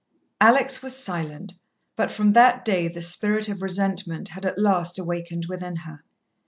Alex 0.39 0.81
was 0.81 0.97
silent, 0.97 1.53
but 1.95 2.09
from 2.09 2.33
that 2.33 2.65
day 2.65 2.87
the 2.87 3.03
spirit 3.03 3.47
of 3.47 3.61
resentment 3.61 4.29
had 4.29 4.47
at 4.47 4.57
last 4.57 4.97
awakened 4.97 5.45
within 5.45 5.75
her. 5.75 6.03